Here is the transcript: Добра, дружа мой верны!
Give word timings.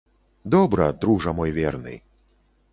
Добра, 0.55 0.87
дружа 1.05 1.33
мой 1.43 1.51
верны! 1.61 1.97